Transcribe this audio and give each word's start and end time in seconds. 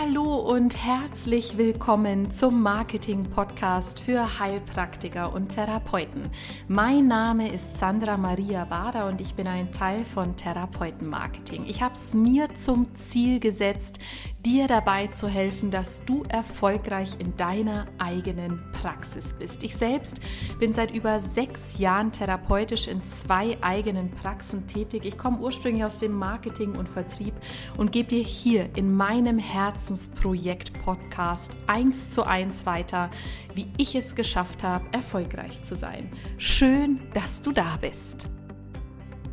Hallo 0.00 0.36
und 0.36 0.82
herzlich 0.82 1.58
willkommen 1.58 2.30
zum 2.30 2.62
Marketing-Podcast 2.62 4.00
für 4.00 4.40
Heilpraktiker 4.40 5.34
und 5.34 5.48
Therapeuten. 5.50 6.30
Mein 6.68 7.06
Name 7.06 7.52
ist 7.52 7.76
Sandra 7.76 8.16
Maria 8.16 8.70
Wader 8.70 9.06
und 9.08 9.20
ich 9.20 9.34
bin 9.34 9.46
ein 9.46 9.72
Teil 9.72 10.06
von 10.06 10.36
Therapeuten-Marketing. 10.36 11.66
Ich 11.66 11.82
habe 11.82 11.92
es 11.92 12.14
mir 12.14 12.54
zum 12.54 12.94
Ziel 12.94 13.40
gesetzt, 13.40 13.98
dir 14.44 14.68
dabei 14.68 15.08
zu 15.08 15.28
helfen, 15.28 15.70
dass 15.70 16.04
du 16.04 16.22
erfolgreich 16.28 17.16
in 17.18 17.36
deiner 17.36 17.86
eigenen 17.98 18.60
Praxis 18.72 19.34
bist. 19.34 19.62
Ich 19.62 19.76
selbst 19.76 20.20
bin 20.58 20.72
seit 20.72 20.92
über 20.92 21.20
sechs 21.20 21.78
Jahren 21.78 22.12
therapeutisch 22.12 22.88
in 22.88 23.04
zwei 23.04 23.58
eigenen 23.60 24.10
Praxen 24.10 24.66
tätig. 24.66 25.04
Ich 25.04 25.18
komme 25.18 25.38
ursprünglich 25.38 25.84
aus 25.84 25.98
dem 25.98 26.12
Marketing 26.12 26.76
und 26.76 26.88
Vertrieb 26.88 27.34
und 27.76 27.92
gebe 27.92 28.08
dir 28.08 28.22
hier 28.22 28.70
in 28.76 28.94
meinem 28.94 29.38
Herzensprojekt 29.38 30.72
Podcast 30.82 31.56
eins 31.66 32.10
zu 32.10 32.24
eins 32.24 32.66
weiter, 32.66 33.10
wie 33.54 33.68
ich 33.76 33.94
es 33.94 34.14
geschafft 34.14 34.62
habe, 34.62 34.86
erfolgreich 34.92 35.62
zu 35.64 35.76
sein. 35.76 36.10
Schön, 36.38 37.00
dass 37.12 37.42
du 37.42 37.52
da 37.52 37.76
bist. 37.80 38.28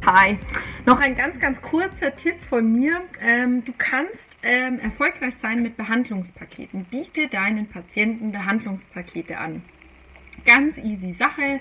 Hi, 0.05 0.37
noch 0.85 0.99
ein 0.99 1.15
ganz, 1.15 1.39
ganz 1.39 1.61
kurzer 1.61 2.15
Tipp 2.15 2.35
von 2.49 2.71
mir. 2.71 3.01
Ähm, 3.21 3.65
du 3.65 3.73
kannst 3.77 4.13
ähm, 4.41 4.79
erfolgreich 4.79 5.33
sein 5.41 5.61
mit 5.61 5.75
Behandlungspaketen. 5.75 6.85
Biete 6.85 7.27
deinen 7.27 7.67
Patienten 7.67 8.31
Behandlungspakete 8.31 9.38
an. 9.38 9.63
Ganz 10.45 10.77
easy 10.77 11.15
Sache. 11.19 11.59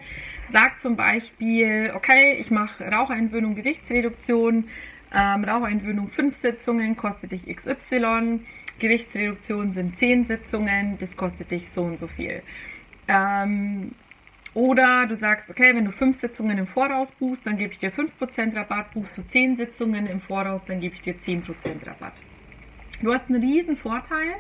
Sag 0.53 0.81
zum 0.81 0.97
Beispiel, 0.97 1.93
okay, 1.95 2.39
ich 2.41 2.51
mache 2.51 2.85
Raucherentwöhnung, 2.85 3.57
Gewichtsreduktion. 3.57 4.69
Ähm, 5.13 5.45
Raucherentwöhnung 5.45 6.11
5 6.11 6.37
Sitzungen 6.41 6.97
kostet 6.97 7.33
dich 7.33 7.43
XY. 7.47 8.41
Gewichtsreduktion 8.79 9.73
sind 9.73 9.99
10 9.99 10.27
Sitzungen, 10.27 10.99
das 11.01 11.17
kostet 11.17 11.51
dich 11.51 11.67
so 11.75 11.83
und 11.83 11.99
so 11.99 12.07
viel. 12.07 12.43
Ähm, 13.09 13.93
oder 14.57 15.07
du 15.07 15.17
sagst, 15.17 15.51
okay, 15.51 15.77
wenn 15.77 15.85
du 15.85 15.93
5 15.93 16.19
Sitzungen 16.19 16.57
im 16.57 16.67
Voraus 16.67 17.11
buchst, 17.19 17.47
dann 17.47 17.59
gebe 17.59 17.75
ich 17.75 17.79
dir 17.79 17.93
5% 17.93 18.57
Rabatt. 18.57 18.91
Buchst 18.95 19.17
du 19.19 19.23
10 19.29 19.59
Sitzungen 19.59 20.07
im 20.07 20.23
Voraus, 20.23 20.63
dann 20.67 20.81
gebe 20.81 20.95
ich 20.95 21.03
dir 21.03 21.15
10% 21.15 21.45
Rabatt. 21.87 22.15
Du 23.03 23.13
hast 23.13 23.29
einen 23.29 23.43
riesen 23.43 23.77
Vorteil. 23.77 24.35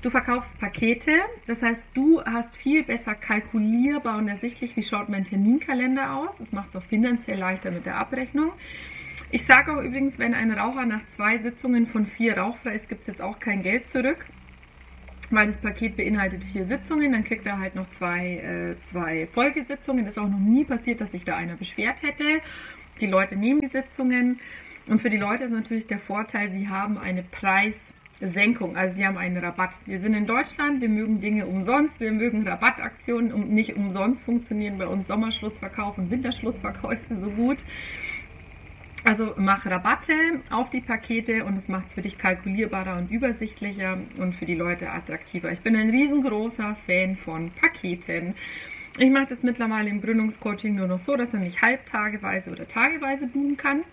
Du 0.00 0.08
verkaufst 0.08 0.58
Pakete, 0.58 1.12
das 1.46 1.60
heißt, 1.60 1.82
du 1.92 2.24
hast 2.24 2.56
viel 2.56 2.82
besser 2.84 3.14
kalkulierbar 3.14 4.16
und 4.16 4.28
ersichtlich, 4.28 4.74
wie 4.74 4.82
schaut 4.82 5.10
mein 5.10 5.26
Terminkalender 5.26 6.14
aus. 6.14 6.30
Das 6.38 6.50
macht 6.52 6.70
es 6.70 6.76
auch 6.76 6.86
finanziell 6.86 7.38
leichter 7.38 7.70
mit 7.70 7.84
der 7.84 7.98
Abrechnung. 7.98 8.52
Ich 9.30 9.44
sage 9.46 9.72
auch 9.72 9.82
übrigens, 9.82 10.18
wenn 10.18 10.32
ein 10.32 10.52
Raucher 10.52 10.86
nach 10.86 11.02
zwei 11.16 11.36
Sitzungen 11.36 11.86
von 11.86 12.06
vier 12.06 12.38
rauchfrei 12.38 12.76
ist, 12.76 12.88
gibt 12.88 13.02
es 13.02 13.08
jetzt 13.08 13.20
auch 13.20 13.38
kein 13.40 13.62
Geld 13.62 13.90
zurück, 13.90 14.24
weil 15.30 15.48
das 15.48 15.56
Paket 15.58 15.96
beinhaltet 15.96 16.42
vier 16.52 16.66
Sitzungen. 16.66 17.12
Dann 17.12 17.24
kriegt 17.24 17.46
er 17.46 17.58
halt 17.58 17.74
noch 17.74 17.86
zwei, 17.98 18.36
äh, 18.36 18.90
zwei 18.90 19.28
Folgesitzungen. 19.32 20.06
Ist 20.06 20.18
auch 20.18 20.28
noch 20.28 20.38
nie 20.38 20.64
passiert, 20.64 21.00
dass 21.00 21.10
sich 21.12 21.24
da 21.24 21.36
einer 21.36 21.56
beschwert 21.56 22.02
hätte. 22.02 22.40
Die 23.00 23.06
Leute 23.06 23.36
nehmen 23.36 23.60
die 23.60 23.68
Sitzungen. 23.68 24.40
Und 24.86 25.00
für 25.00 25.10
die 25.10 25.16
Leute 25.16 25.44
ist 25.44 25.52
natürlich 25.52 25.86
der 25.86 26.00
Vorteil, 26.00 26.50
sie 26.50 26.68
haben 26.68 26.98
eine 26.98 27.22
Preis- 27.22 27.74
Senkung, 28.20 28.76
also 28.76 28.94
sie 28.94 29.06
haben 29.06 29.16
einen 29.16 29.38
Rabatt. 29.38 29.70
Wir 29.86 30.00
sind 30.00 30.14
in 30.14 30.26
Deutschland, 30.26 30.80
wir 30.80 30.88
mögen 30.88 31.20
Dinge 31.20 31.46
umsonst, 31.46 31.98
wir 32.00 32.12
mögen 32.12 32.46
Rabattaktionen 32.46 33.32
und 33.32 33.50
nicht 33.50 33.76
umsonst 33.76 34.22
funktionieren 34.22 34.76
bei 34.76 34.86
uns 34.86 35.08
Sommerschlussverkauf 35.08 35.96
und 35.96 36.10
Winterschlussverkäufe 36.10 37.14
so 37.14 37.30
gut. 37.30 37.58
Also 39.02 39.32
mach 39.36 39.64
Rabatte 39.64 40.12
auf 40.50 40.68
die 40.70 40.82
Pakete 40.82 41.44
und 41.44 41.56
es 41.56 41.68
macht 41.68 41.86
es 41.86 41.94
für 41.94 42.02
dich 42.02 42.18
kalkulierbarer 42.18 42.98
und 42.98 43.10
übersichtlicher 43.10 43.98
und 44.18 44.34
für 44.34 44.44
die 44.44 44.54
Leute 44.54 44.90
attraktiver. 44.90 45.50
Ich 45.52 45.60
bin 45.60 45.74
ein 45.74 45.90
riesengroßer 45.90 46.76
Fan 46.86 47.16
von 47.16 47.50
Paketen. 47.52 48.34
Ich 48.98 49.10
mache 49.10 49.28
das 49.30 49.42
mittlerweile 49.42 49.88
im 49.88 50.02
Gründungscoaching 50.02 50.74
nur 50.74 50.86
noch 50.86 50.98
so, 51.00 51.16
dass 51.16 51.32
man 51.32 51.44
mich 51.44 51.62
halbtageweise 51.62 52.50
oder 52.50 52.68
tageweise 52.68 53.26
buchen 53.26 53.56
kann. 53.56 53.84